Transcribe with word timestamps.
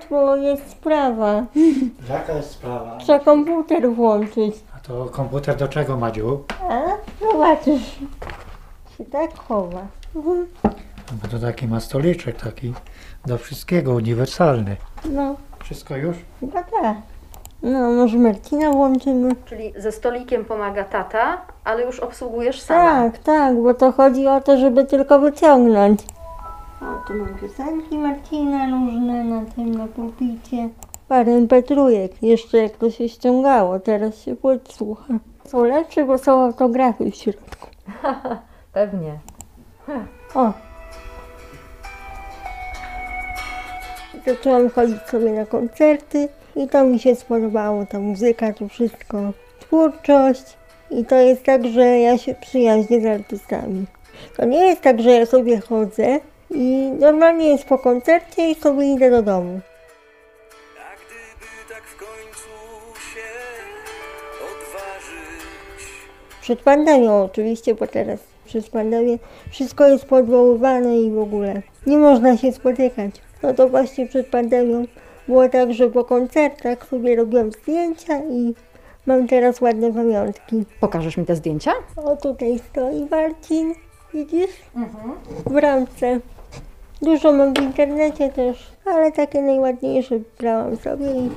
łatwo 0.00 0.36
jest 0.36 0.70
sprawa. 0.70 1.44
Jaka 2.10 2.32
jest 2.32 2.50
sprawa? 2.50 2.96
Trzeba 2.98 3.18
komputer 3.18 3.92
włączyć. 3.92 4.54
A 4.76 4.78
to 4.78 5.04
komputer 5.04 5.56
do 5.56 5.68
czego, 5.68 5.96
Madziu? 5.96 6.42
A? 6.70 6.80
Zobaczysz. 7.32 7.98
Się 8.98 9.04
tak 9.04 9.38
chowa. 9.38 9.80
Mhm. 10.16 10.46
Bo 11.22 11.28
to 11.28 11.38
taki 11.38 11.68
ma 11.68 11.80
stoliczek 11.80 12.36
taki 12.36 12.72
do 13.26 13.38
wszystkiego, 13.38 13.92
uniwersalny. 13.94 14.76
No, 15.10 15.36
Wszystko 15.64 15.96
już? 15.96 16.16
chyba 16.40 16.62
tak. 16.62 16.96
No, 17.62 17.90
może 17.90 18.18
Marcina 18.18 18.70
włączymy? 18.70 19.30
Czyli 19.44 19.72
ze 19.76 19.92
stolikiem 19.92 20.44
pomaga 20.44 20.84
tata, 20.84 21.38
ale 21.64 21.82
już 21.84 22.00
obsługujesz 22.00 22.60
sama. 22.60 23.10
Tak, 23.10 23.18
tak, 23.18 23.62
bo 23.62 23.74
to 23.74 23.92
chodzi 23.92 24.26
o 24.26 24.40
to, 24.40 24.58
żeby 24.58 24.84
tylko 24.84 25.18
wyciągnąć. 25.18 26.00
O, 26.82 27.06
tu 27.06 27.14
mam 27.14 27.34
piosenki 27.34 27.98
Marcina 27.98 28.70
różne 28.70 29.24
na 29.24 29.44
tym, 29.44 29.74
na 29.74 29.86
pulpicie. 29.86 30.68
Parę 31.08 31.32
mp 31.32 31.62
jeszcze 32.22 32.58
jak 32.58 32.76
to 32.76 32.90
się 32.90 33.08
ściągało, 33.08 33.80
teraz 33.80 34.22
się 34.22 34.36
płyt 34.36 34.72
słucha. 34.72 35.14
Są 35.44 35.64
lepsze, 35.64 36.04
bo 36.04 36.18
są 36.18 36.44
autografy 36.44 37.10
w 37.10 37.14
środku. 37.14 37.66
Pewnie. 38.72 39.18
O! 40.34 40.52
Zaczęłam 44.26 44.70
chodzić 44.70 45.02
sobie 45.02 45.32
na 45.32 45.46
koncerty 45.46 46.28
i 46.56 46.68
to 46.68 46.84
mi 46.84 46.98
się 46.98 47.14
spodobało, 47.14 47.86
ta 47.86 47.98
muzyka, 47.98 48.52
to 48.52 48.68
wszystko, 48.68 49.18
twórczość. 49.60 50.56
I 50.90 51.04
to 51.04 51.16
jest 51.16 51.44
tak, 51.44 51.66
że 51.66 51.98
ja 51.98 52.18
się 52.18 52.34
przyjaźnię 52.34 53.00
z 53.00 53.06
artystami. 53.06 53.86
To 54.36 54.44
nie 54.44 54.66
jest 54.66 54.82
tak, 54.82 55.00
że 55.00 55.10
ja 55.10 55.26
sobie 55.26 55.60
chodzę 55.60 56.20
i 56.50 56.92
normalnie 56.98 57.48
jest 57.48 57.64
po 57.64 57.78
koncercie 57.78 58.50
i 58.50 58.54
sobie 58.54 58.92
idę 58.92 59.10
do 59.10 59.22
domu. 59.22 59.60
A 60.78 60.96
gdyby 60.96 61.74
tak 61.74 61.82
w 61.82 61.96
końcu 61.96 62.48
się 63.14 63.28
odważyć 64.44 65.44
Przed 66.40 66.62
pandemią 66.62 67.24
oczywiście, 67.24 67.74
bo 67.74 67.86
teraz 67.86 68.20
przez 68.44 68.70
pandemię 68.70 69.18
wszystko 69.50 69.86
jest 69.88 70.04
podwoływane 70.04 71.00
i 71.00 71.10
w 71.10 71.18
ogóle 71.18 71.62
nie 71.86 71.98
można 71.98 72.36
się 72.36 72.52
spotykać. 72.52 73.10
No 73.42 73.54
to 73.54 73.68
właśnie 73.68 74.06
przed 74.06 74.26
pandemią 74.26 74.84
było 75.28 75.48
tak, 75.48 75.72
że 75.72 75.90
po 75.90 76.04
koncertach 76.04 76.86
sobie 76.86 77.16
robiłam 77.16 77.52
zdjęcia 77.52 78.18
i 78.30 78.54
mam 79.06 79.28
teraz 79.28 79.60
ładne 79.60 79.92
pamiątki. 79.92 80.64
Pokażesz 80.80 81.16
mi 81.16 81.26
te 81.26 81.36
zdjęcia? 81.36 81.72
O 81.96 82.16
tutaj 82.16 82.58
stoi 82.70 83.06
Marcin, 83.10 83.74
widzisz? 84.14 84.50
W 85.46 85.56
ramce. 85.56 86.20
Dużo 87.02 87.32
mam 87.32 87.54
w 87.54 87.62
internecie 87.62 88.28
też, 88.28 88.72
ale 88.86 89.12
takie 89.12 89.42
najładniejsze 89.42 90.14
brałam 90.38 90.76
sobie 90.76 91.06
i 91.06 91.30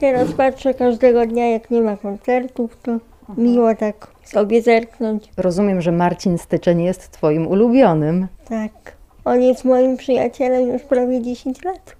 teraz 0.00 0.32
patrzę 0.32 0.74
każdego 0.74 1.26
dnia 1.26 1.50
jak 1.50 1.70
nie 1.70 1.80
ma 1.80 1.96
koncertów, 1.96 2.76
to 2.82 2.92
miło 3.36 3.74
tak 3.74 4.06
sobie 4.24 4.62
zerknąć. 4.62 5.30
Rozumiem, 5.36 5.80
że 5.80 5.92
Marcin 5.92 6.38
Styczeń 6.38 6.82
jest 6.82 7.10
twoim 7.10 7.46
ulubionym. 7.46 8.26
Tak. 8.48 8.96
On 9.24 9.42
jest 9.42 9.64
moim 9.64 9.96
przyjacielem 9.96 10.68
już 10.68 10.82
prawie 10.82 11.22
10 11.22 11.64
lat. 11.64 11.96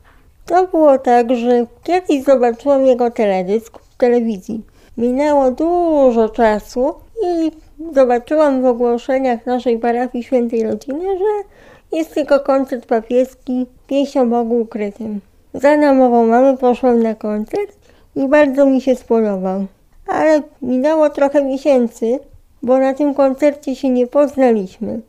To 0.46 0.66
było 0.66 0.98
tak, 0.98 1.34
że 1.34 1.66
kiedyś 1.82 2.24
zobaczyłam 2.24 2.86
jego 2.86 3.10
teledysk 3.10 3.78
w 3.78 3.96
telewizji. 3.96 4.62
Minęło 4.98 5.50
dużo 5.50 6.28
czasu 6.28 6.94
i 7.24 7.52
zobaczyłam 7.94 8.62
w 8.62 8.64
ogłoszeniach 8.64 9.46
naszej 9.46 9.78
parafii 9.78 10.24
świętej 10.24 10.62
rodziny, 10.62 11.18
że 11.18 11.48
jest 11.92 12.14
tylko 12.14 12.40
koncert 12.40 12.86
papieski 12.86 13.66
Pieśń 13.86 14.24
Bogu 14.24 14.60
ukrytym. 14.60 15.20
Za 15.54 15.76
namową 15.76 16.26
mamy 16.26 16.56
poszłam 16.56 17.02
na 17.02 17.14
koncert 17.14 17.76
i 18.16 18.28
bardzo 18.28 18.66
mi 18.66 18.80
się 18.80 18.94
spodobał. 18.94 19.66
Ale 20.06 20.42
minęło 20.62 21.10
trochę 21.10 21.44
miesięcy, 21.44 22.18
bo 22.62 22.78
na 22.78 22.94
tym 22.94 23.14
koncercie 23.14 23.76
się 23.76 23.90
nie 23.90 24.06
poznaliśmy 24.06 25.00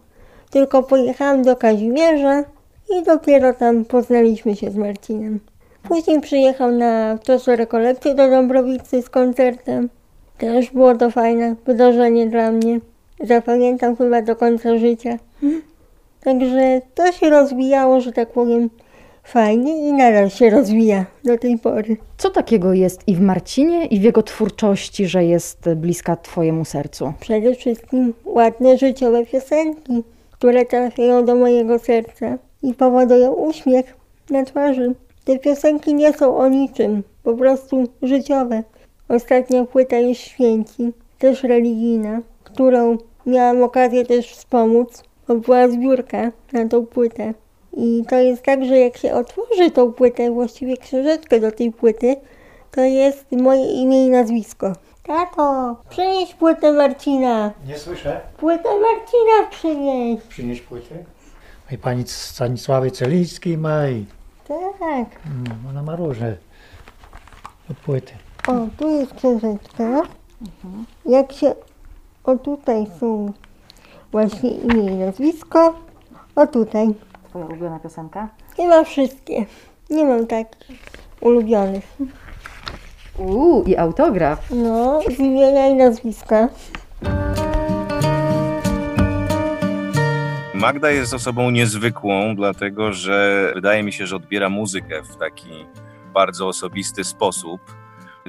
tylko 0.50 0.84
pojechałam 0.84 1.44
do 1.44 1.56
Kazimierza 1.56 2.44
i 2.90 3.04
dopiero 3.04 3.54
tam 3.54 3.86
poznaliśmy 3.86 4.56
się 4.56 4.72
z 4.72 4.76
Marcinem. 4.76 5.40
Później 5.84 6.22
przyjechał 6.22 6.72
na 6.72 7.18
czas 7.24 7.48
rekolekcję 7.48 8.16
do 8.16 8.30
Dąbrowicy 8.30 9.02
z 9.02 9.10
koncertem. 9.10 9.90
Też 10.38 10.72
było 10.72 10.96
to 10.96 11.12
fajne 11.12 11.56
wydarzenie 11.66 12.28
dla 12.28 12.52
mnie. 12.52 12.80
Zapamiętam 13.24 13.96
chyba 13.96 14.22
do 14.22 14.36
końca 14.36 14.78
życia. 14.78 15.18
Także 16.24 16.82
to 16.96 17.12
się 17.12 17.30
rozwijało, 17.30 18.02
że 18.02 18.12
tak 18.12 18.32
powiem, 18.32 18.70
fajnie 19.24 19.90
i 19.90 19.94
nadal 19.94 20.30
się 20.30 20.50
rozwija 20.50 21.06
do 21.24 21.38
tej 21.38 21.58
pory. 21.58 21.98
Co 22.18 22.30
takiego 22.30 22.74
jest 22.74 23.08
i 23.08 23.16
w 23.16 23.22
Marcinie, 23.22 23.86
i 23.86 24.00
w 24.00 24.04
jego 24.04 24.24
twórczości, 24.24 25.08
że 25.08 25.26
jest 25.26 25.70
bliska 25.76 26.16
twojemu 26.16 26.66
sercu? 26.66 27.14
Przede 27.20 27.56
wszystkim 27.56 28.14
ładne 28.26 28.78
życiowe 28.78 29.26
piosenki, 29.26 30.04
które 30.32 30.66
trafiają 30.66 31.26
do 31.26 31.36
mojego 31.36 31.80
serca 31.80 32.38
i 32.64 32.74
powodują 32.74 33.32
uśmiech 33.34 33.96
na 34.30 34.46
twarzy. 34.46 34.96
Te 35.26 35.40
piosenki 35.40 35.94
nie 35.94 36.14
są 36.14 36.38
o 36.38 36.48
niczym, 36.48 37.04
po 37.24 37.34
prostu 37.34 37.84
życiowe. 38.02 38.64
Ostatnia 39.10 39.66
płyta 39.66 39.98
jest 39.98 40.22
Święci, 40.22 40.94
też 41.20 41.44
religijna, 41.44 42.22
którą 42.44 42.98
miałam 43.26 43.64
okazję 43.64 44.06
też 44.06 44.32
wspomóc, 44.32 45.04
bo 45.28 45.36
była 45.36 45.68
zbiórka 45.68 46.32
na 46.54 46.68
tą 46.68 46.86
płytę. 46.86 47.34
I 47.78 48.04
to 48.10 48.16
jest 48.16 48.44
tak, 48.44 48.66
że 48.66 48.78
jak 48.78 48.98
się 48.98 49.14
otworzy 49.14 49.72
tą 49.72 49.94
płytę, 49.94 50.32
właściwie 50.32 50.78
książeczkę 50.78 51.40
do 51.40 51.52
tej 51.52 51.72
płyty, 51.72 52.16
to 52.72 52.82
jest 52.82 53.32
moje 53.32 53.66
imię 53.72 54.06
i 54.06 54.10
nazwisko. 54.10 54.74
Tato, 55.04 55.76
przynieś 55.90 56.34
płytę 56.34 56.74
Marcina. 56.74 57.52
Nie 57.68 57.78
słyszę. 57.78 58.22
Płytę 58.38 58.70
Marcina 58.70 59.50
przynieś. 59.52 60.22
Przynieść 60.22 60.62
płytę. 60.62 60.96
I 61.72 61.78
pani 61.78 62.04
Stanisławy 62.08 62.92
Celickiej 62.92 63.58
ma 63.58 63.88
i 63.88 64.06
Tak. 64.48 65.20
mm, 65.26 65.68
ona 65.70 65.84
ma 65.84 65.96
różne 65.96 66.38
płyty. 67.86 68.14
O, 68.48 68.54
tu 68.78 68.90
jest 68.90 69.14
książeczka. 69.14 70.02
Jak 71.06 71.32
się... 71.32 71.56
O, 72.24 72.36
tutaj 72.38 72.86
są 73.00 73.34
właśnie 74.12 74.52
imię 74.52 74.92
i 74.92 74.96
nazwisko. 74.96 75.76
O, 76.36 76.48
tutaj. 76.48 76.88
Twoja 77.30 77.46
ulubiona 77.46 77.80
piosenka? 77.80 78.30
Chyba 78.56 78.84
wszystkie. 78.84 79.46
Nie 79.90 80.06
mam 80.06 80.28
takich 80.28 80.80
ulubionych. 81.22 81.98
Uuu, 83.18 83.64
i 83.64 83.78
autograf. 83.78 84.52
No, 84.52 85.02
z 85.16 85.20
imienia 85.20 85.68
i 85.68 85.74
nazwiska. 85.74 86.50
Magda 90.54 90.92
jest 90.92 91.14
osobą 91.14 91.50
niezwykłą, 91.50 92.36
dlatego 92.36 92.94
że 92.94 93.52
wydaje 93.56 93.84
mi 93.84 93.94
się, 93.94 94.08
że 94.08 94.16
odbiera 94.16 94.50
muzykę 94.50 95.04
w 95.04 95.16
taki 95.16 95.66
bardzo 96.14 96.48
osobisty 96.48 97.04
sposób. 97.04 97.62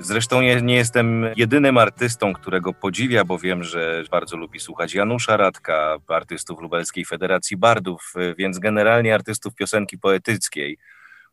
Zresztą 0.01 0.41
nie, 0.41 0.63
nie 0.63 0.75
jestem 0.75 1.27
jedynym 1.37 1.79
artystą, 1.79 2.33
którego 2.33 2.73
podziwia, 2.73 3.25
bo 3.25 3.39
wiem, 3.39 3.65
że 3.65 4.05
bardzo 4.11 4.37
lubi 4.37 4.61
słuchać 4.61 4.95
Janusza 4.95 5.37
Radka, 5.37 5.97
artystów 6.09 6.61
Lubelskiej 6.61 7.05
Federacji 7.05 7.57
Bardów, 7.57 8.15
więc 8.39 8.59
generalnie 8.59 9.15
artystów 9.15 9.55
piosenki 9.55 9.99
poetyckiej, 9.99 10.79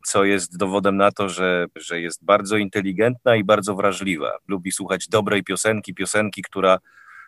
co 0.05 0.23
jest 0.23 0.57
dowodem 0.57 0.97
na 0.97 1.11
to, 1.11 1.29
że, 1.29 1.65
że 1.75 2.01
jest 2.01 2.25
bardzo 2.25 2.57
inteligentna 2.57 3.35
i 3.35 3.43
bardzo 3.43 3.75
wrażliwa. 3.75 4.37
Lubi 4.47 4.71
słuchać 4.71 5.07
dobrej 5.07 5.43
piosenki, 5.43 5.93
piosenki, 5.93 6.41
która 6.41 6.79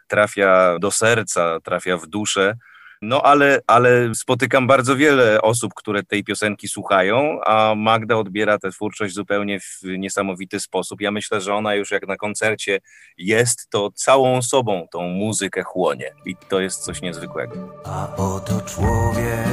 trafia 0.07 0.79
do 0.79 0.91
serca, 0.91 1.59
trafia 1.63 1.97
w 1.97 2.07
duszę. 2.07 2.57
No 3.01 3.21
ale, 3.21 3.59
ale 3.67 4.15
spotykam 4.15 4.67
bardzo 4.67 4.95
wiele 4.95 5.41
osób, 5.41 5.73
które 5.75 6.03
tej 6.03 6.23
piosenki 6.23 6.67
słuchają, 6.67 7.39
a 7.45 7.75
Magda 7.75 8.15
odbiera 8.15 8.59
tę 8.59 8.71
twórczość 8.71 9.13
zupełnie 9.13 9.59
w 9.59 9.81
niesamowity 9.83 10.59
sposób. 10.59 11.01
Ja 11.01 11.11
myślę, 11.11 11.41
że 11.41 11.53
ona 11.53 11.75
już 11.75 11.91
jak 11.91 12.07
na 12.07 12.15
koncercie 12.15 12.79
jest, 13.17 13.69
to 13.69 13.91
całą 13.91 14.41
sobą 14.41 14.87
tą 14.91 15.01
muzykę 15.01 15.63
chłonie 15.63 16.13
i 16.25 16.35
to 16.35 16.59
jest 16.59 16.83
coś 16.83 17.01
niezwykłego. 17.01 17.81
A 17.85 18.15
oto 18.15 18.61
człowiek 18.61 19.47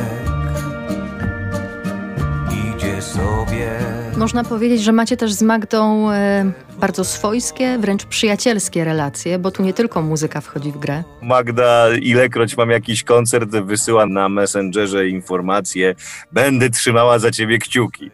idzie 2.75 3.02
sobie 3.02 3.94
Można 4.25 4.44
powiedzieć, 4.44 4.82
że 4.82 4.93
macie 4.93 5.17
też 5.17 5.32
z 5.32 5.43
Magdą 5.43 6.11
e, 6.11 6.53
bardzo 6.79 7.05
swojskie, 7.05 7.79
wręcz 7.79 8.05
przyjacielskie 8.05 8.85
relacje, 8.85 9.38
bo 9.38 9.50
tu 9.50 9.62
nie 9.62 9.73
tylko 9.73 10.03
muzyka 10.03 10.41
wchodzi 10.41 10.73
w 10.73 10.79
grę. 10.79 11.05
Magda, 11.23 11.88
ilekroć 11.97 12.56
mam 12.56 12.71
jakiś 12.71 13.03
koncert, 13.03 13.50
wysyła 13.50 14.06
na 14.06 14.29
Messengerze 14.29 15.09
informacje, 15.09 15.94
będę 16.32 16.71
trzymała 16.71 17.19
za 17.19 17.31
ciebie 17.31 17.59
kciuki. 17.59 18.11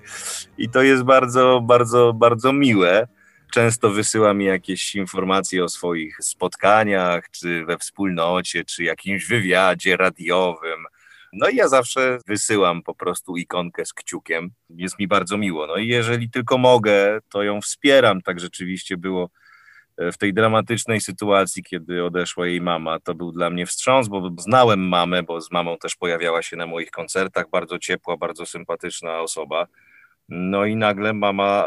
I 0.58 0.68
to 0.68 0.82
jest 0.82 1.02
bardzo, 1.02 1.60
bardzo, 1.60 2.12
bardzo 2.12 2.52
miłe. 2.52 3.06
Często 3.52 3.90
wysyła 3.90 4.34
mi 4.34 4.44
jakieś 4.44 4.94
informacje 4.94 5.64
o 5.64 5.68
swoich 5.68 6.16
spotkaniach, 6.20 7.30
czy 7.30 7.64
we 7.64 7.78
wspólnocie, 7.78 8.64
czy 8.64 8.84
jakimś 8.84 9.26
wywiadzie 9.26 9.96
radiowym. 9.96 10.86
No 11.32 11.48
i 11.48 11.56
ja 11.56 11.68
zawsze 11.68 12.18
wysyłam 12.26 12.82
po 12.82 12.94
prostu 12.94 13.36
ikonkę 13.36 13.86
z 13.86 13.92
kciukiem. 13.92 14.50
Jest 14.70 14.98
mi 14.98 15.08
bardzo 15.08 15.38
miło. 15.38 15.66
No 15.66 15.76
i 15.76 15.88
jeżeli 15.88 16.30
tylko 16.30 16.58
mogę, 16.58 17.18
to 17.28 17.42
ją 17.42 17.60
wspieram. 17.60 18.22
Tak 18.22 18.40
rzeczywiście 18.40 18.96
było 18.96 19.30
w 20.12 20.18
tej 20.18 20.34
dramatycznej 20.34 21.00
sytuacji, 21.00 21.62
kiedy 21.62 22.04
odeszła 22.04 22.46
jej 22.46 22.60
mama, 22.60 23.00
to 23.00 23.14
był 23.14 23.32
dla 23.32 23.50
mnie 23.50 23.66
wstrząs, 23.66 24.08
bo 24.08 24.30
znałem 24.38 24.88
mamę, 24.88 25.22
bo 25.22 25.40
z 25.40 25.50
mamą 25.50 25.78
też 25.78 25.96
pojawiała 25.96 26.42
się 26.42 26.56
na 26.56 26.66
moich 26.66 26.90
koncertach, 26.90 27.50
bardzo 27.50 27.78
ciepła, 27.78 28.16
bardzo 28.16 28.46
sympatyczna 28.46 29.20
osoba. 29.20 29.66
No 30.28 30.64
i 30.64 30.76
nagle 30.76 31.12
mama 31.12 31.66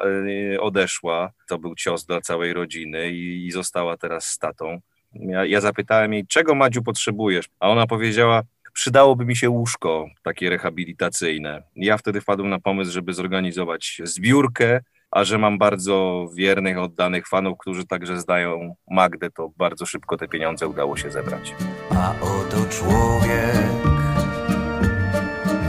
y, 0.55 0.61
odeszła, 0.61 1.31
to 1.47 1.59
był 1.59 1.75
cios 1.75 2.05
dla 2.05 2.21
całej 2.21 2.53
rodziny 2.53 3.11
i, 3.11 3.47
i 3.47 3.51
została 3.51 3.97
teraz 3.97 4.25
z 4.25 4.37
tatą. 4.37 4.81
Ja, 5.13 5.45
ja 5.45 5.61
zapytałem 5.61 6.13
jej, 6.13 6.27
czego 6.27 6.55
Madziu 6.55 6.83
potrzebujesz? 6.83 7.45
A 7.59 7.69
ona 7.69 7.87
powiedziała, 7.87 8.41
przydałoby 8.73 9.25
mi 9.25 9.35
się 9.35 9.49
łóżko 9.49 10.07
takie 10.23 10.49
rehabilitacyjne. 10.49 11.63
Ja 11.75 11.97
wtedy 11.97 12.21
wpadłem 12.21 12.49
na 12.49 12.59
pomysł, 12.59 12.91
żeby 12.91 13.13
zorganizować 13.13 14.01
zbiórkę 14.03 14.79
a 15.13 15.23
że 15.23 15.37
mam 15.37 15.57
bardzo 15.57 16.27
wiernych, 16.35 16.77
oddanych 16.77 17.27
fanów, 17.27 17.57
którzy 17.57 17.85
także 17.85 18.19
zdają 18.19 18.75
Magdę, 18.91 19.29
to 19.29 19.49
bardzo 19.57 19.85
szybko 19.85 20.17
te 20.17 20.27
pieniądze 20.27 20.67
udało 20.67 20.97
się 20.97 21.11
zebrać. 21.11 21.55
A 21.95 22.13
oto 22.21 22.65
człowiek, 22.69 23.55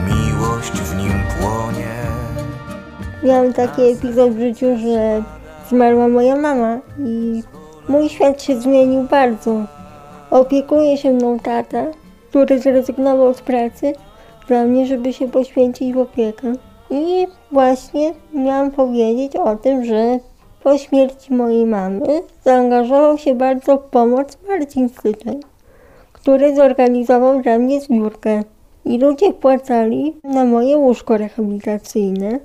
miłość 0.07 0.71
w 0.71 0.95
nim 0.97 1.11
płonie. 1.39 1.95
Miałam 3.23 3.53
taki 3.53 3.81
epizod 3.81 4.33
w 4.33 4.39
życiu, 4.39 4.65
że 4.77 5.23
zmarła 5.69 6.07
moja 6.07 6.35
mama 6.35 6.79
i 6.99 7.43
mój 7.89 8.09
świat 8.09 8.43
się 8.43 8.61
zmienił 8.61 9.03
bardzo. 9.03 9.65
Opiekuje 10.31 10.97
się 10.97 11.13
mną 11.13 11.39
tata, 11.39 11.85
który 12.35 12.59
zrezygnował 12.59 13.33
z 13.33 13.41
pracy 13.41 13.93
dla 14.47 14.65
mnie, 14.65 14.85
żeby 14.85 15.13
się 15.13 15.27
poświęcić 15.27 15.93
w 15.93 15.97
opiekę. 15.97 16.53
I 16.89 17.27
właśnie 17.51 18.13
miałam 18.33 18.71
powiedzieć 18.71 19.35
o 19.35 19.55
tym, 19.55 19.85
że 19.85 20.19
po 20.63 20.77
śmierci 20.77 21.33
mojej 21.33 21.65
mamy 21.65 22.21
zaangażował 22.43 23.17
się 23.17 23.35
bardzo 23.35 23.77
w 23.77 23.83
pomoc 23.83 24.37
Marcin 24.47 24.89
Styczeń, 24.89 25.39
który 26.13 26.55
zorganizował 26.55 27.41
dla 27.41 27.57
mnie 27.57 27.81
zbiórkę. 27.81 28.43
I 28.85 28.97
ludzie 28.97 29.31
wpłacali 29.33 30.15
na 30.23 30.45
moje 30.45 30.77
łóżko 30.77 31.17
rehabilitacyjne. 31.17 32.39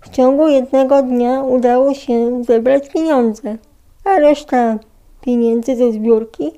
W 0.00 0.08
ciągu 0.08 0.48
jednego 0.48 1.02
dnia 1.02 1.42
udało 1.42 1.94
się 1.94 2.44
zebrać 2.44 2.88
pieniądze, 2.88 3.56
a 4.04 4.18
reszta 4.18 4.78
pieniędzy 5.20 5.76
ze 5.76 5.92
zbiórki 5.92 6.52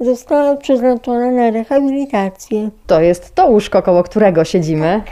została 0.00 0.56
przeznaczona 0.56 1.30
na 1.30 1.50
rehabilitację. 1.50 2.70
To 2.86 3.00
jest 3.00 3.34
to 3.34 3.46
łóżko, 3.46 3.82
koło 3.82 4.02
którego 4.02 4.44
siedzimy. 4.44 5.02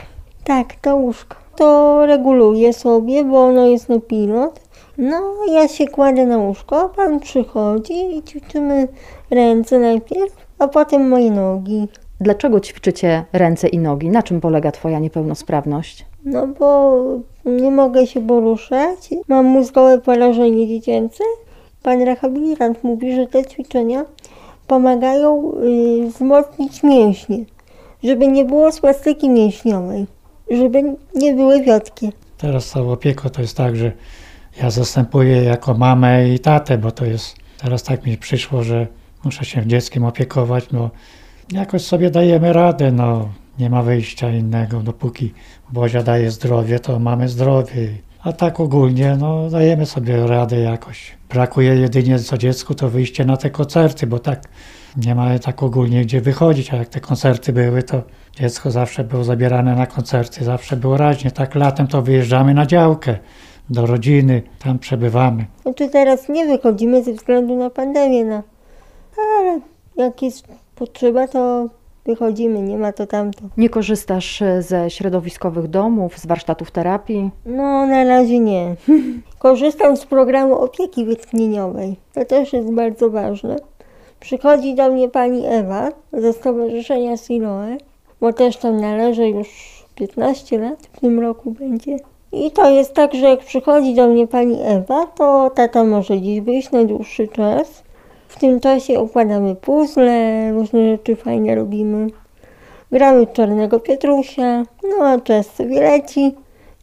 Tak, 0.45 0.75
to 0.75 0.97
łóżko. 0.97 1.37
To 1.57 2.07
reguluję 2.07 2.73
sobie, 2.73 3.25
bo 3.25 3.45
ono 3.45 3.67
jest 3.67 3.89
na 3.89 4.01
pilot. 4.01 4.61
No, 4.99 5.33
ja 5.53 5.69
się 5.69 5.89
kładę 5.89 6.27
na 6.27 6.39
łóżko, 6.39 6.89
pan 6.97 7.21
przychodzi 7.21 8.17
i 8.17 8.23
ćwiczymy 8.23 8.89
ręce 9.31 9.79
najpierw, 9.79 10.37
a 10.59 10.69
potem 10.69 11.09
moje 11.09 11.31
nogi. 11.31 11.89
Dlaczego 12.21 12.61
ćwiczycie 12.61 13.25
ręce 13.33 13.69
i 13.69 13.79
nogi? 13.79 14.09
Na 14.09 14.23
czym 14.23 14.41
polega 14.41 14.73
Twoja 14.73 14.99
niepełnosprawność? 14.99 16.07
No 16.25 16.47
bo 16.47 17.01
nie 17.45 17.71
mogę 17.71 18.07
się 18.07 18.27
poruszać, 18.27 19.09
mam 19.29 19.47
mózgowe 19.47 19.99
porażenie 19.99 20.69
dziecięce. 20.69 21.25
Pan 21.83 22.03
rehabilitant 22.03 22.85
mówi, 22.85 23.17
że 23.17 23.27
te 23.27 23.45
ćwiczenia 23.45 24.05
pomagają 24.67 25.53
y, 25.53 26.09
wzmocnić 26.09 26.83
mięśnie, 26.83 27.45
żeby 28.05 28.29
nie 28.29 28.45
było 28.45 28.73
splastyki 28.73 29.31
mięśniowej, 29.31 30.07
żeby 30.51 30.83
nie 31.15 31.35
były 31.35 31.63
wiotkie. 31.63 32.13
Teraz 32.39 32.71
tą 32.71 32.93
opieką 32.93 33.29
to 33.29 33.43
jest 33.43 33.57
tak, 33.57 33.77
że 33.77 33.93
ja 34.63 34.71
zastępuję 34.71 35.43
jako 35.43 35.75
mamę 35.75 36.29
i 36.29 36.39
tatę, 36.39 36.79
bo 36.79 36.91
to 36.91 37.05
jest, 37.05 37.37
teraz 37.59 37.83
tak 37.83 38.07
mi 38.07 38.19
przyszło, 38.19 38.63
że 38.63 38.87
muszę 39.25 39.45
się 39.45 39.67
dzieckiem 39.67 40.05
opiekować, 40.05 40.71
no 40.73 40.91
jakoś 41.53 41.83
sobie 41.83 42.11
dajemy 42.11 42.53
radę, 42.53 42.93
no 42.93 43.29
nie 43.59 43.71
ma 43.71 43.83
wyjścia 43.83 44.31
innego, 44.31 44.81
dopóki 44.81 45.33
Bozia 45.73 46.03
daje 46.03 46.31
zdrowie, 46.31 46.81
to 46.81 46.99
mamy 46.99 47.29
zdrowie. 47.29 47.89
A 48.25 48.33
tak 48.33 48.61
ogólnie, 48.61 49.17
no 49.21 49.51
dajemy 49.51 49.87
sobie 49.87 50.27
radę 50.27 50.61
jakoś. 50.61 51.17
Brakuje 51.29 51.77
jedynie 51.77 52.19
co 52.19 52.39
dziecku, 52.39 52.75
to 52.75 52.89
wyjście 52.89 53.25
na 53.25 53.37
te 53.37 53.51
koncerty, 53.51 54.07
bo 54.07 54.19
tak 54.19 54.43
nie 54.97 55.15
ma 55.15 55.39
tak 55.39 55.63
ogólnie 55.63 56.03
gdzie 56.03 56.21
wychodzić, 56.21 56.75
a 56.75 56.77
jak 56.77 56.89
te 56.89 57.01
koncerty 57.01 57.53
były, 57.53 57.83
to 57.83 58.03
dziecko 58.37 58.71
zawsze 58.71 59.05
było 59.05 59.25
zabierane 59.25 59.75
na 59.75 59.87
koncerty, 59.87 60.45
zawsze 60.45 60.77
było 60.77 60.97
raźnie. 60.97 61.31
Tak 61.31 61.55
latem 61.55 61.87
to 61.87 62.03
wyjeżdżamy 62.03 62.55
na 62.55 62.67
działkę 62.67 63.19
do 63.71 63.87
rodziny, 63.87 64.43
tam 64.59 64.79
przebywamy. 64.79 65.47
Znaczy 65.63 65.89
teraz 65.89 66.29
nie 66.29 66.47
wychodzimy 66.47 67.05
ze 67.05 67.13
względu 67.13 67.57
na 67.57 67.71
pandemię, 67.71 68.25
no. 68.25 68.43
ale 69.39 69.61
jak 69.97 70.23
jest 70.23 70.49
potrzeba, 70.75 71.29
to 71.29 71.69
wychodzimy, 72.07 72.63
nie 72.63 72.79
ma 72.79 72.93
to 72.93 73.07
tamto. 73.07 73.41
Nie 73.57 73.69
korzystasz 73.69 74.43
e, 74.43 74.63
ze 74.63 74.91
środowiskowych 74.91 75.69
domów, 75.69 76.19
z 76.19 76.27
warsztatów 76.27 76.71
terapii? 76.71 77.31
No, 77.47 77.87
na 77.87 78.05
razie 78.05 78.39
nie. 78.39 78.75
Korzystam 79.39 79.97
z 79.97 80.07
programu 80.07 80.55
opieki 80.55 81.05
wytchnieniowej. 81.05 81.97
To 82.15 82.25
też 82.25 82.53
jest 82.53 82.71
bardzo 82.71 83.11
ważne. 83.11 83.57
Przychodzi 84.21 84.75
do 84.75 84.91
mnie 84.91 85.09
pani 85.09 85.47
Ewa 85.47 85.89
ze 86.13 86.33
Stowarzyszenia 86.33 87.17
Siloe, 87.17 87.77
bo 88.21 88.33
też 88.33 88.57
tam 88.57 88.81
należy 88.81 89.29
już 89.29 89.49
15 89.95 90.59
lat, 90.59 90.87
w 90.93 91.01
tym 91.01 91.21
roku 91.21 91.51
będzie. 91.51 91.97
I 92.33 92.51
to 92.51 92.71
jest 92.71 92.95
tak, 92.95 93.15
że 93.15 93.29
jak 93.29 93.41
przychodzi 93.41 93.95
do 93.95 94.09
mnie 94.09 94.27
pani 94.27 94.59
Ewa, 94.63 95.07
to 95.07 95.51
tata 95.55 95.85
może 95.85 96.21
dziś 96.21 96.41
wyjść 96.41 96.71
na 96.71 96.85
dłuższy 96.85 97.29
czas. 97.29 97.84
W 98.35 98.39
tym 98.39 98.61
czasie 98.61 99.01
układamy 99.01 99.55
puzzle, 99.55 100.53
różne 100.53 100.91
rzeczy 100.91 101.17
fajne 101.17 101.55
robimy. 101.55 102.07
Gramy 102.93 103.27
w 103.27 103.33
Czarnego 103.33 103.81
Pietrusia, 103.81 104.63
no 104.83 105.07
a 105.07 105.21
czas 105.21 105.47
sobie 105.47 105.81
leci 105.81 106.35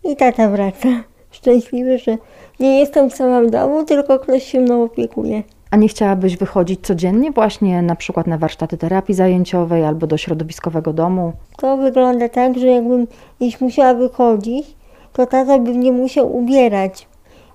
i 0.04 0.16
tata 0.16 0.50
wraca. 0.50 0.88
Szczęśliwy, 1.32 1.98
że 1.98 2.18
nie 2.60 2.80
jestem 2.80 3.12
sama 3.12 3.42
w 3.42 3.50
domu, 3.50 3.86
tylko 3.86 4.20
ktoś 4.20 4.44
się 4.44 4.60
mną 4.60 4.84
opiekuje. 4.84 5.44
A 5.72 5.78
nie 5.78 5.88
chciałabyś 5.88 6.38
wychodzić 6.38 6.80
codziennie 6.82 7.32
właśnie 7.32 7.82
na 7.82 7.96
przykład 7.96 8.28
na 8.28 8.38
warsztaty 8.38 8.78
terapii 8.78 9.16
zajęciowej 9.16 9.86
albo 9.86 10.08
do 10.08 10.18
środowiskowego 10.18 10.94
domu? 10.94 11.34
To 11.58 11.78
wygląda 11.78 12.30
tak, 12.30 12.58
że 12.58 12.68
jakbym 12.68 13.08
jeśli 13.40 13.66
musiała 13.66 13.94
wychodzić, 13.94 14.76
to 15.14 15.26
tata 15.26 15.60
by 15.60 15.72
mnie 15.72 15.92
musiał 15.92 16.38
ubierać. 16.38 17.08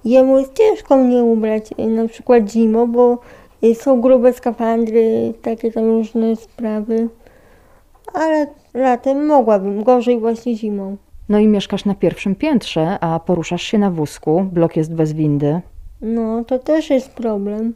Jemu 0.05 0.38
jest 0.38 0.53
ciężko 0.55 0.97
mnie 0.97 1.23
ubrać, 1.23 1.71
y, 1.79 1.87
na 1.87 2.09
przykład 2.09 2.50
zimą, 2.50 2.87
bo 2.93 3.19
y, 3.65 3.75
są 3.75 4.01
grube 4.01 4.33
skafandry, 4.33 5.35
takie 5.43 5.73
tam 5.73 5.85
różne 5.85 6.37
sprawy. 6.37 7.09
Ale 8.15 8.47
latem 8.75 9.27
mogłabym, 9.27 9.85
gorzej 9.85 10.19
właśnie 10.19 10.57
zimą. 10.57 10.97
No 11.29 11.39
i 11.39 11.47
mieszkasz 11.47 11.85
na 11.85 11.95
pierwszym 11.95 12.35
piętrze, 12.35 12.99
a 13.01 13.21
poruszasz 13.21 13.63
się 13.63 13.79
na 13.79 13.91
wózku, 13.91 14.47
blok 14.53 14.77
jest 14.77 14.95
bez 14.95 15.13
windy. 15.13 15.61
No, 16.03 16.45
to 16.45 16.59
też 16.59 16.91
jest 16.91 17.11
problem. 17.11 17.75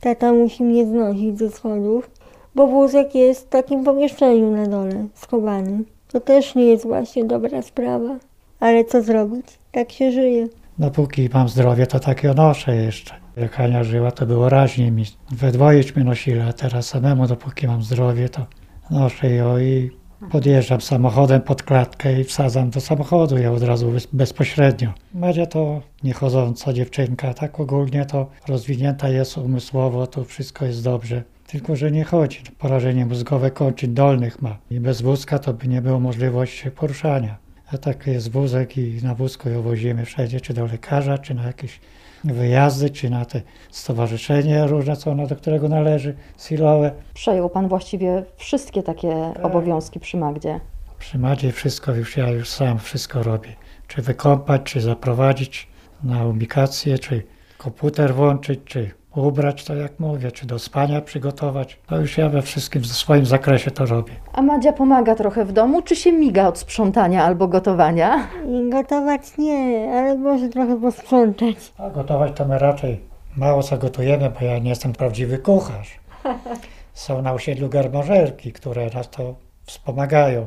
Tata 0.00 0.32
musi 0.32 0.64
mnie 0.64 0.86
znosić 0.86 1.38
ze 1.38 1.50
schodów, 1.50 2.10
bo 2.54 2.66
wózek 2.66 3.14
jest 3.14 3.46
w 3.46 3.48
takim 3.48 3.84
pomieszczeniu 3.84 4.50
na 4.50 4.66
dole, 4.66 5.06
schowany. 5.14 5.84
To 6.12 6.20
też 6.20 6.54
nie 6.54 6.64
jest 6.64 6.86
właśnie 6.86 7.24
dobra 7.24 7.62
sprawa. 7.62 8.16
Ale 8.60 8.84
co 8.84 9.02
zrobić? 9.02 9.46
Tak 9.72 9.92
się 9.92 10.12
żyje. 10.12 10.48
Dopóki 10.82 11.28
mam 11.32 11.48
zdrowie, 11.48 11.86
to 11.86 12.00
tak 12.00 12.22
ją 12.22 12.34
noszę 12.34 12.76
jeszcze. 12.76 13.14
Jak 13.36 13.60
Ania 13.60 13.84
żyła, 13.84 14.10
to 14.10 14.26
było 14.26 14.48
raźniej 14.48 14.92
mi. 14.92 15.04
We 15.30 15.52
dwojeśmy 15.52 16.04
nosili, 16.04 16.40
a 16.40 16.52
teraz 16.52 16.86
samemu, 16.86 17.26
dopóki 17.26 17.66
mam 17.66 17.82
zdrowie, 17.82 18.28
to 18.28 18.46
noszę 18.90 19.30
ją 19.30 19.58
i 19.58 19.90
podjeżdżam 20.30 20.80
samochodem 20.80 21.40
pod 21.40 21.62
klatkę 21.62 22.20
i 22.20 22.24
wsadzam 22.24 22.70
do 22.70 22.80
samochodu, 22.80 23.38
ja 23.38 23.52
od 23.52 23.62
razu 23.62 23.90
bez, 23.90 24.06
bezpośrednio. 24.06 24.92
Madzia 25.14 25.46
to 25.46 25.82
niechodząca 26.02 26.72
dziewczynka, 26.72 27.34
tak 27.34 27.60
ogólnie 27.60 28.04
to 28.04 28.30
rozwinięta 28.48 29.08
jest 29.08 29.38
umysłowo, 29.38 30.06
to 30.06 30.24
wszystko 30.24 30.64
jest 30.64 30.84
dobrze. 30.84 31.22
Tylko, 31.46 31.76
że 31.76 31.90
nie 31.90 32.04
chodzi. 32.04 32.40
Porażenie 32.58 33.06
mózgowe 33.06 33.50
kończyn 33.50 33.94
dolnych 33.94 34.42
ma. 34.42 34.58
I 34.70 34.80
bez 34.80 35.02
wózka 35.02 35.38
to 35.38 35.54
by 35.54 35.68
nie 35.68 35.82
było 35.82 36.00
możliwości 36.00 36.70
poruszania. 36.70 37.41
A 37.74 37.78
tak 37.78 38.06
jest 38.06 38.30
wózek 38.30 38.78
i 38.78 39.00
na 39.02 39.14
wózku 39.14 39.48
ją 39.48 39.62
wozimy 39.62 40.04
wszędzie, 40.04 40.40
czy 40.40 40.54
do 40.54 40.66
lekarza, 40.66 41.18
czy 41.18 41.34
na 41.34 41.42
jakieś 41.42 41.80
wyjazdy, 42.24 42.90
czy 42.90 43.10
na 43.10 43.24
te 43.24 43.40
stowarzyszenie 43.70 44.66
różne, 44.66 44.96
co 44.96 45.10
ona 45.10 45.26
do 45.26 45.36
którego 45.36 45.68
należy, 45.68 46.14
silowe. 46.38 46.92
Przejął 47.14 47.50
pan 47.50 47.68
właściwie 47.68 48.24
wszystkie 48.36 48.82
takie 48.82 49.14
obowiązki 49.42 50.00
przy 50.00 50.16
Magdzie. 50.16 50.60
Przy 50.98 51.18
Madzie 51.18 51.52
wszystko 51.52 51.94
już 51.94 52.16
ja 52.16 52.28
już 52.30 52.48
sam 52.48 52.78
wszystko 52.78 53.22
robię. 53.22 53.56
Czy 53.88 54.02
wykąpać, 54.02 54.62
czy 54.62 54.80
zaprowadzić 54.80 55.68
na 56.02 56.26
ubikację, 56.26 56.98
czy 56.98 57.22
komputer 57.58 58.14
włączyć, 58.14 58.60
czy 58.64 58.90
ubrać, 59.14 59.64
to 59.64 59.74
jak 59.74 60.00
mówię, 60.00 60.32
czy 60.32 60.46
do 60.46 60.58
spania 60.58 61.00
przygotować. 61.00 61.78
To 61.86 62.00
już 62.00 62.18
ja 62.18 62.28
we 62.28 62.42
wszystkim 62.42 62.82
w 62.82 62.86
swoim 62.86 63.26
zakresie 63.26 63.70
to 63.70 63.86
robię. 63.86 64.12
A 64.32 64.42
Madzia 64.42 64.72
pomaga 64.72 65.14
trochę 65.14 65.44
w 65.44 65.52
domu, 65.52 65.82
czy 65.82 65.96
się 65.96 66.12
miga 66.12 66.48
od 66.48 66.58
sprzątania 66.58 67.24
albo 67.24 67.48
gotowania? 67.48 68.28
Gotować 68.70 69.38
nie, 69.38 69.92
ale 69.94 70.18
może 70.18 70.48
trochę 70.48 70.80
posprzątać. 70.80 71.56
A 71.78 71.90
gotować 71.90 72.32
to 72.36 72.44
my 72.44 72.58
raczej 72.58 73.00
mało 73.36 73.62
co 73.62 73.78
gotujemy, 73.78 74.30
bo 74.30 74.46
ja 74.46 74.58
nie 74.58 74.70
jestem 74.70 74.92
prawdziwy 74.92 75.38
kucharz. 75.38 76.00
Są 76.94 77.22
na 77.22 77.32
osiedlu 77.32 77.68
garmożerki, 77.68 78.52
które 78.52 78.90
nas 78.90 79.10
to 79.10 79.34
wspomagają. 79.64 80.46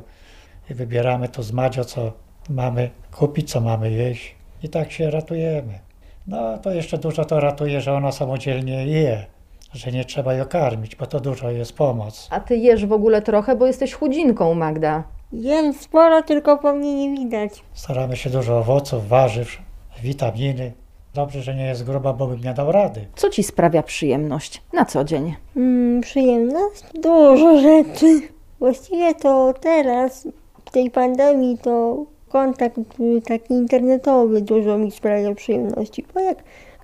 I 0.69 0.73
wybieramy 0.73 1.29
to 1.29 1.43
z 1.43 1.51
Madzio, 1.51 1.85
co 1.85 2.11
mamy 2.49 2.89
kupić, 3.11 3.51
co 3.51 3.61
mamy 3.61 3.91
jeść. 3.91 4.35
I 4.63 4.69
tak 4.69 4.91
się 4.91 5.11
ratujemy. 5.11 5.79
No 6.27 6.57
to 6.57 6.71
jeszcze 6.71 6.97
dużo 6.97 7.25
to 7.25 7.39
ratuje, 7.39 7.81
że 7.81 7.93
ona 7.93 8.11
samodzielnie 8.11 8.85
je, 8.85 9.25
że 9.73 9.91
nie 9.91 10.05
trzeba 10.05 10.33
ją 10.33 10.45
karmić, 10.45 10.95
bo 10.95 11.05
to 11.05 11.19
dużo 11.19 11.51
jest 11.51 11.73
pomoc. 11.73 12.27
A 12.31 12.39
ty 12.39 12.57
jesz 12.57 12.85
w 12.85 12.91
ogóle 12.91 13.21
trochę, 13.21 13.55
bo 13.55 13.65
jesteś 13.67 13.93
chudzinką, 13.93 14.53
Magda. 14.53 15.03
Jem 15.33 15.73
sporo, 15.73 16.23
tylko 16.23 16.57
po 16.57 16.73
mnie 16.73 16.95
nie 16.95 17.17
widać. 17.17 17.63
Staramy 17.73 18.15
się 18.15 18.29
dużo 18.29 18.57
owoców, 18.57 19.07
warzyw, 19.07 19.57
witaminy. 20.03 20.71
Dobrze, 21.13 21.41
że 21.41 21.55
nie 21.55 21.65
jest 21.65 21.83
gruba, 21.83 22.13
bo 22.13 22.27
bym 22.27 22.41
nie 22.41 22.53
dał 22.53 22.71
rady. 22.71 23.07
Co 23.15 23.29
ci 23.29 23.43
sprawia 23.43 23.83
przyjemność 23.83 24.61
na 24.73 24.85
co 24.85 25.03
dzień? 25.03 25.35
Mm, 25.55 26.01
przyjemność? 26.01 26.83
Dużo 26.93 27.61
rzeczy. 27.61 28.21
Właściwie 28.59 29.15
to 29.15 29.53
teraz, 29.61 30.27
w 30.65 30.71
tej 30.71 30.91
pandemii, 30.91 31.57
to 31.57 32.05
kontakt 32.35 32.79
taki 33.27 33.53
internetowy 33.53 34.41
dużo 34.41 34.77
mi 34.77 34.91
sprawia 34.91 35.35
przyjemności. 35.35 36.05
Bo 36.13 36.19
jak 36.19 36.37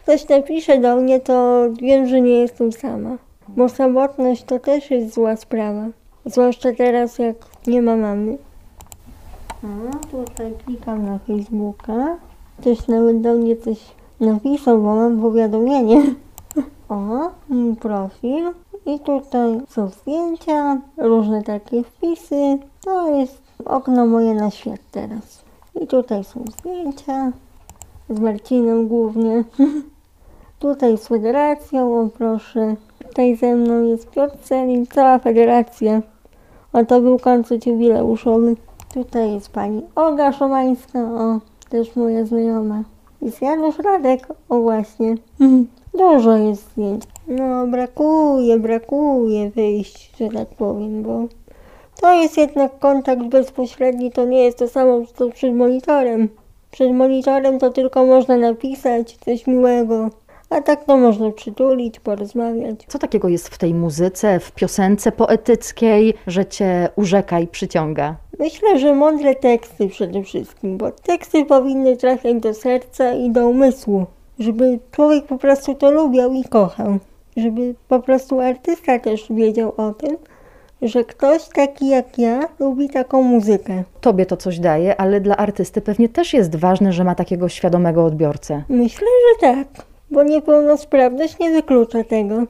ktoś 0.03 0.29
napisze 0.29 0.77
do 0.77 0.95
mnie, 0.95 1.19
to 1.19 1.65
wiem, 1.81 2.07
że 2.07 2.21
nie 2.21 2.33
jestem 2.33 2.71
sama. 2.71 3.17
Bo 3.47 3.69
samotność 3.69 4.43
to 4.43 4.59
też 4.59 4.91
jest 4.91 5.13
zła 5.13 5.35
sprawa. 5.35 5.85
Zwłaszcza 6.25 6.69
teraz, 6.77 7.19
jak 7.19 7.35
nie 7.67 7.81
ma 7.81 7.95
mamy. 7.95 8.37
A, 9.63 9.97
tutaj 10.07 10.53
klikam 10.65 11.05
na 11.05 11.19
Facebooka. 11.19 12.17
Ktoś 12.61 12.87
nawet 12.87 13.21
do 13.21 13.33
mnie 13.33 13.57
coś 13.57 13.77
napisał, 14.19 14.81
bo 14.81 14.95
mam 14.95 15.21
powiadomienie. 15.21 16.01
O, 16.89 17.31
mój 17.49 17.75
profil. 17.75 18.51
I 18.85 18.99
tutaj 18.99 19.61
są 19.69 19.87
zdjęcia, 19.87 20.81
różne 20.97 21.43
takie 21.43 21.83
wpisy. 21.83 22.57
To 22.83 23.19
jest 23.19 23.41
okno 23.65 24.05
moje 24.05 24.33
na 24.33 24.51
świat 24.51 24.79
teraz. 24.91 25.40
I 25.75 25.87
tutaj 25.87 26.23
są 26.23 26.43
zdjęcia 26.59 27.31
z 28.09 28.19
Marcinem 28.19 28.87
głównie. 28.87 29.43
tutaj 30.59 30.97
z 30.97 31.07
federacją, 31.07 32.01
o 32.01 32.07
proszę. 32.07 32.75
Tutaj 33.07 33.35
ze 33.35 33.55
mną 33.55 33.83
jest 33.83 34.09
Piotr 34.09 34.37
Celin, 34.37 34.87
cała 34.87 35.19
federacja. 35.19 36.01
A 36.73 36.85
to 36.85 37.01
był 37.01 37.19
koncert 37.19 37.65
jubileuszowy. 37.65 38.55
Tutaj 38.93 39.33
jest 39.33 39.49
pani 39.49 39.81
Olga 39.95 40.31
Szomańska, 40.31 40.99
o, 40.99 41.39
też 41.69 41.95
moja 41.95 42.25
znajoma. 42.25 42.83
Jest 43.21 43.41
Janusz 43.41 43.79
Radek, 43.79 44.27
o 44.49 44.61
właśnie. 44.61 45.15
Dużo 45.99 46.35
jest 46.37 46.71
zdjęć. 46.71 47.03
No, 47.27 47.67
brakuje, 47.67 48.59
brakuje 48.59 49.49
wyjść, 49.49 50.17
że 50.17 50.29
tak 50.29 50.47
powiem, 50.49 51.03
bo 51.03 51.27
to 52.01 52.13
jest 52.13 52.37
jednak 52.37 52.79
kontakt 52.79 53.23
bezpośredni, 53.23 54.11
to 54.11 54.25
nie 54.25 54.43
jest 54.43 54.57
to 54.57 54.67
samo 54.67 55.01
co 55.15 55.29
przed 55.29 55.55
monitorem. 55.55 56.29
Przed 56.71 56.91
monitorem 56.91 57.59
to 57.59 57.69
tylko 57.69 58.05
można 58.05 58.37
napisać 58.37 59.17
coś 59.25 59.47
miłego, 59.47 60.09
a 60.49 60.61
tak 60.61 60.85
to 60.85 60.97
można 60.97 61.31
przytulić, 61.31 61.99
porozmawiać. 61.99 62.79
Co 62.87 62.99
takiego 62.99 63.27
jest 63.27 63.47
w 63.47 63.57
tej 63.57 63.73
muzyce, 63.73 64.39
w 64.39 64.51
piosence 64.51 65.11
poetyckiej, 65.11 66.13
że 66.27 66.45
cię 66.45 66.89
urzeka 66.95 67.39
i 67.39 67.47
przyciąga? 67.47 68.15
Myślę, 68.39 68.79
że 68.79 68.93
mądre 68.93 69.35
teksty 69.35 69.87
przede 69.87 70.23
wszystkim, 70.23 70.77
bo 70.77 70.91
teksty 70.91 71.45
powinny 71.45 71.97
trafiać 71.97 72.35
do 72.35 72.53
serca 72.53 73.13
i 73.13 73.29
do 73.29 73.47
umysłu, 73.47 74.05
żeby 74.39 74.79
człowiek 74.91 75.25
po 75.25 75.37
prostu 75.37 75.75
to 75.75 75.91
lubił 75.91 76.33
i 76.33 76.43
kochał. 76.43 76.97
Żeby 77.37 77.75
po 77.87 77.99
prostu 77.99 78.39
artysta 78.39 78.99
też 78.99 79.25
wiedział 79.29 79.73
o 79.77 79.93
tym, 79.93 80.17
że 80.81 81.03
ktoś 81.03 81.47
taki 81.47 81.87
jak 81.87 82.19
ja 82.19 82.49
lubi 82.59 82.89
taką 82.89 83.21
muzykę. 83.23 83.83
Tobie 84.01 84.25
to 84.25 84.37
coś 84.37 84.59
daje, 84.59 85.01
ale 85.01 85.21
dla 85.21 85.37
artysty 85.37 85.81
pewnie 85.81 86.09
też 86.09 86.33
jest 86.33 86.55
ważne, 86.55 86.93
że 86.93 87.03
ma 87.03 87.15
takiego 87.15 87.49
świadomego 87.49 88.05
odbiorcę. 88.05 88.63
Myślę, 88.69 89.07
że 89.29 89.47
tak, 89.47 89.67
bo 90.11 90.23
niepełnosprawność 90.23 91.39
nie 91.39 91.51
wyklucza 91.51 92.03
tego. 92.03 92.43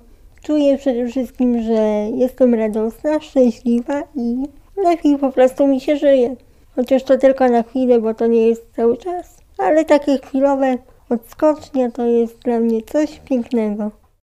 Czuję 0.44 0.78
przede 0.78 1.08
wszystkim, 1.08 1.62
że 1.62 2.08
jestem 2.16 2.54
radosna, 2.54 3.20
szczęśliwa 3.20 4.04
i 4.16 4.44
lepiej 4.78 5.18
po 5.18 5.32
prostu 5.32 5.68
mi 5.68 5.82
się 5.82 5.98
żyje. 5.98 6.36
Chociaż 6.76 7.04
to 7.04 7.18
tylko 7.18 7.50
na 7.50 7.64
chwilę, 7.64 8.02
bo 8.02 8.14
to 8.14 8.28
nie 8.28 8.48
jest 8.48 8.76
cały 8.76 8.98
czas. 8.98 9.38
Ale 9.58 9.86
takie 9.86 10.18
chwilowe 10.18 10.78
odskocznie 11.10 11.92
to 11.92 12.06
jest 12.06 12.40
dla 12.40 12.60
mnie 12.60 12.82
coś 12.82 13.20
pięknego. 13.20 13.92